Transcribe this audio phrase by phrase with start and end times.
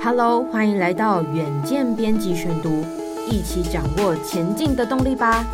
[0.00, 2.84] Hello，欢迎来到远见编辑选读，
[3.28, 5.44] 一起掌握前进的动力吧。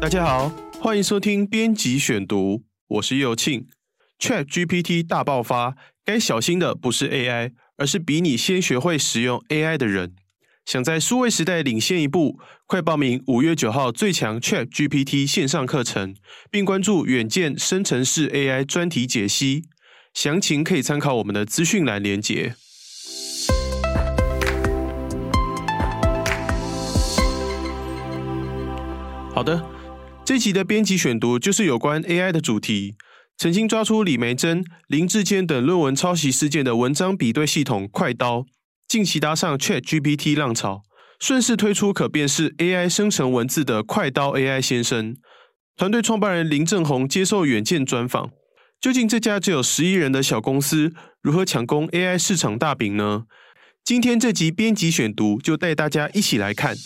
[0.00, 3.68] 大家好，欢迎收听编辑选读，我是右庆。
[4.18, 10.14] ChatGPT 大爆发，该小心的不是 AI，而是比你先学会使用 AI 的人。
[10.66, 16.16] 想在数位时代领先一步，快报名五月九号最强 ChatGPT 线上课程，
[16.50, 19.62] 并关注远见生成式 AI 专题解析。
[20.12, 22.56] 详情可以参考我们的资讯栏连结。
[29.40, 29.64] 好的，
[30.22, 32.94] 这集的编辑选读就是有关 AI 的主题。
[33.38, 38.44] 曾经抓出李梅珍、林志坚等论文抄袭事件的文章比对系统快刀，
[38.86, 40.82] 近期搭上 ChatGPT 浪潮，
[41.18, 45.16] 顺势推出可辨识 AI 生成文字的快刀 AI 先生。
[45.74, 48.28] 团队创办人林正宏接受远见专访，
[48.78, 53.22] 究竟这家只有十一人的小公司如何抢攻 AI 市场大饼呢？
[53.82, 56.76] 今天这集编辑选读就带大家一起来看。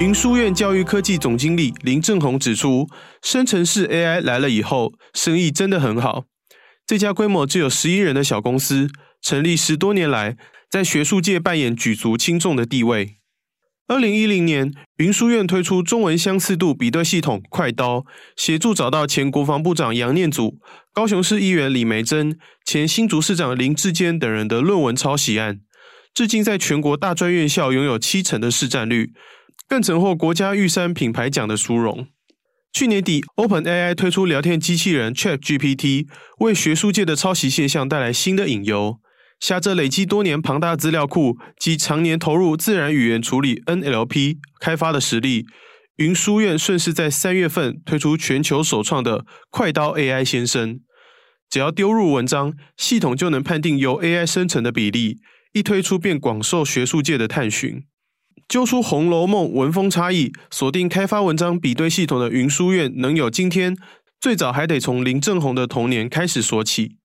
[0.00, 2.88] 云书院教育科技总经理林正宏指出，
[3.22, 6.24] 生成式 AI 来了以后，生意真的很好。
[6.84, 8.88] 这家规模只有十一人的小公司，
[9.22, 10.36] 成立十多年来，
[10.68, 13.18] 在学术界扮演举足轻重的地位。
[13.86, 18.04] 二零一零年，云书院推出中文相似度比对系统快刀，
[18.36, 20.58] 协助找到前国防部长杨念祖、
[20.92, 25.60] 高雄市议员李梅珍、前新竹市长林智坚等人的论文抄袭案，
[26.12, 29.12] 至今在全国大专院校拥有七成的市占率。
[29.68, 32.06] 更曾获国家玉山品牌奖的殊荣。
[32.72, 38.98] 去年底，OpenAI 推出聊天机器人 ChatGPT，为学术界的抄袭现象带来新的隐忧。
[39.40, 45.44] 挟着累积多年庞大资料库及常年投入自然语言处理 NLP 开发的实力，
[45.96, 50.80] 云书院顺势在三月份推出全球首创的快刀 AI 先生。
[51.50, 55.18] 只要丢入文章，系统就能判定由 AI 生成的比例，
[55.52, 57.84] 一推出便广受学术界的探寻。
[58.48, 63.76] 揪出《红楼梦》文风差异，锁定开发文章比对系统的云书院能有今天，
[64.20, 66.96] 最早还得从林正宏的童年开始说起。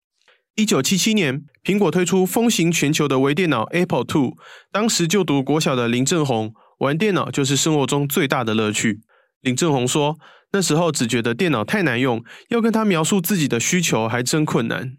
[0.56, 4.34] 一九七七年，苹果推出风行全球的微电脑 Apple II，
[4.72, 9.00] 当时就读国小的林正宏玩电脑就是生活中最大的乐趣。
[9.42, 10.18] 林正宏说，
[10.52, 14.98] 那时候只觉得电脑太难用，要跟他描述自己的需求还真困难。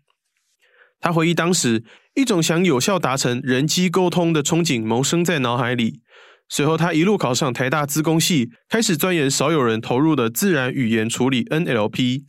[0.99, 6.01] 他回忆当时，一种想有效达成人机沟通的憧憬萌生在脑海里。
[6.53, 12.25] 随后，他一路考上台大资工系，开始钻研少有人投入的自然语言处理 NLP。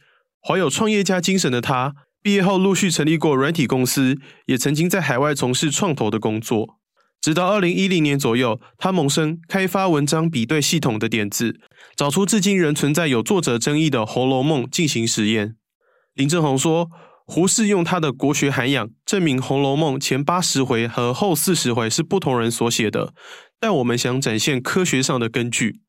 [0.47, 4.15] 怀有创业家精神的他，毕业后陆续成立过软体公司，
[4.45, 6.77] 也曾经在海外从事创投的工作。
[7.19, 11.59] 直到二零一零年左右，他萌生开发文章比对系统的点子，
[11.95, 15.55] 找出至今仍存在有作者争议的《红楼梦》进行实验。
[16.13, 16.89] 林正宏说。
[17.33, 23.13] 胡适用他的国学涵养证明《红楼梦》前八十回和后四十回是不同人所写的，
[23.57, 25.79] 但我们想展现科学上的根据，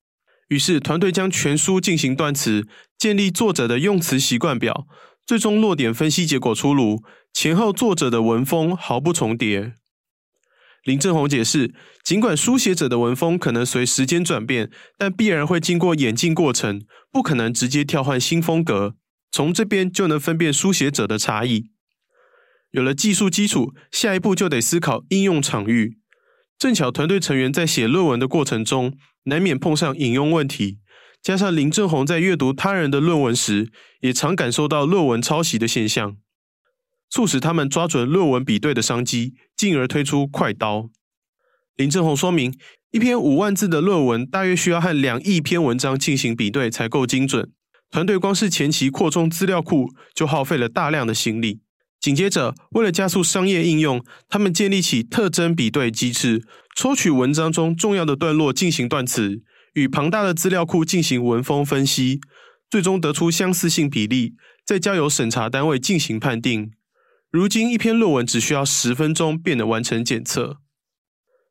[0.51, 4.87] 于是团队将全书进行断词，建立作者的用词习惯表，
[5.27, 7.03] 最终落点分析结果出炉，
[7.35, 9.73] 前后作者的文风毫不重叠。
[10.85, 18.95] 林正宏解释，尽管书写者的文风可能随时间转变，但必然会经过演进过程，不可能直接跳换新风格。
[19.33, 21.71] 从这边就能分辨书写者的差异。
[22.71, 25.99] 有了技术基础，下一步就得思考应用场域。
[26.59, 30.79] 正巧团队成员在写论文的过程中，难免碰上引用问题，
[31.23, 33.71] 加上林正宏在阅读他人的论文时，
[34.01, 36.17] 也常感受到论文抄袭的现象，
[37.11, 40.91] 促使他们抓准论文比对的商机，进而推出快刀。
[41.77, 42.55] 林正宏说明，
[42.91, 47.51] 一篇五万字的论文，大约需要和两亿篇文章进行比对才够精准。
[47.93, 51.61] 团队光是前期扩充资料库就耗费了大量的心力。
[52.01, 56.43] 紧接着，为了加速商业应用，他们建立起特征比对机制，
[56.75, 59.43] 抽取文章中重要的段落进行断词，
[59.75, 62.21] 与庞大的资料库进行文风分析，
[62.71, 66.73] 最终得出相似性比例，再交由审查单位进行判定。
[67.31, 70.62] 如今，一篇论文只需要十分钟便能完成检测。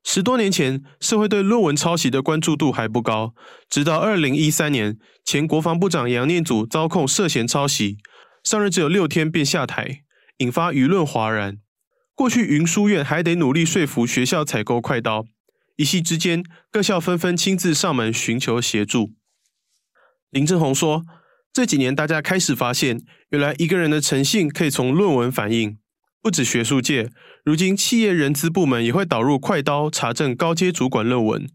[0.03, 3.33] 十多年前，社会对论文抄袭的关注度还不高，
[3.69, 7.97] 直到二零一三年，前国防部长杨念祖遭控涉嫌抄袭，
[8.43, 10.01] 上任只有六天便下台，
[10.37, 11.59] 引发舆论哗然。
[12.15, 15.25] 过去云书院还得努力说服学校采购快刀，
[15.77, 19.11] 一夕之间，各校纷纷亲自上门寻求协助。
[20.29, 21.03] 林正宏说
[21.53, 25.77] ：“这几年，大家开始发现，原来一个人的诚信可以从论文反映。”
[26.21, 27.09] 不止学术界，
[27.43, 31.47] 如今企业人资部门也会导入快刀查证高阶主管论文，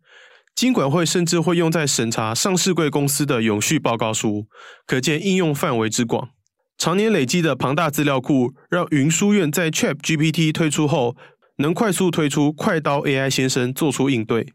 [0.57, 4.47] 经管会甚至会用在审查上市柜公司的永续报告书，
[4.85, 6.31] 可见应用范围之广。
[6.77, 11.17] 常年累积的庞大资料库，让云书院在 ChatGPT 推出后，
[11.59, 14.53] 能快速推出快刀 AI 先生做出应对。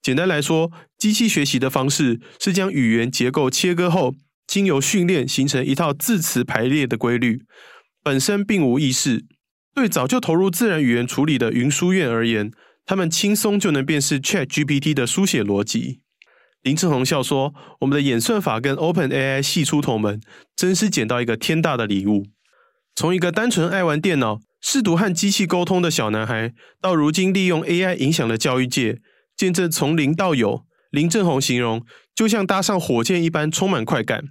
[0.00, 4.14] 简单来说，机器学习的方式是将语言结构切割后，
[4.46, 7.42] 经由训练形成一套字词排列的规律，
[8.04, 9.26] 本身并无意识。
[9.78, 12.50] 对早就投入自然语言处理的云书院而言，
[12.84, 16.00] 他们轻松就能辨识 ChatGPT 的书写逻辑。
[16.62, 20.20] 林正宏笑说：“我们的演算法跟 OpenAI 系出同门，
[20.56, 22.26] 真是捡到一个天大的礼物。
[22.96, 26.52] 从一个单纯爱玩电脑、试图和机器沟通的小男孩，
[26.82, 28.98] 到如今利用 AI 影响了教育界，
[29.36, 31.84] 见证从零到有。”林正宏形容，
[32.16, 34.24] 就像搭上火箭一般，充满快感。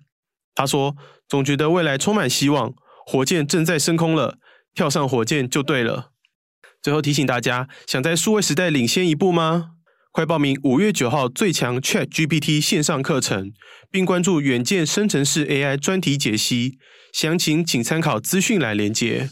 [0.54, 0.98] 他说
[1.30, 2.74] ：“总觉得未来充满希望，
[3.06, 4.40] 火箭正在升空了，
[4.78, 6.12] 跳上火箭就对了。”
[6.84, 9.72] 最后提醒大家，想在数位时代领先一步吗？
[10.12, 13.52] 快报名五月九号最强 ChatGPT 线上课程，
[13.92, 16.78] 并关注远见生成式 AI 专题解析，
[17.12, 19.30] 详情请参考资讯栏连接。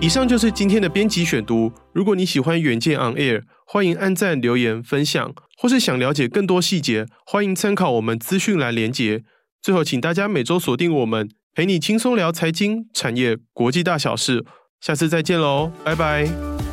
[0.00, 1.72] 以上就是今天的编辑选读。
[1.92, 9.24] 如果你喜欢远见 On Air，欢迎按赞、留言、分享，或是想了解更多细节，欢迎参考我们资讯栏连接。
[9.62, 14.44] 最后，请大家每周锁定我们，陪你轻松聊财经、产业、国际大小事。
[14.80, 16.69] 下次再见喽，拜拜。